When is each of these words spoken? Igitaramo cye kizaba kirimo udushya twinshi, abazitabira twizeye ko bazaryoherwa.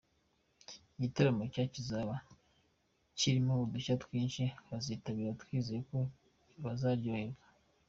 Igitaramo 0.95 1.43
cye 1.53 1.63
kizaba 1.73 2.15
kirimo 3.17 3.53
udushya 3.65 3.93
twinshi, 4.03 4.43
abazitabira 4.65 5.37
twizeye 5.41 5.81
ko 5.89 5.97
bazaryoherwa. 6.63 7.41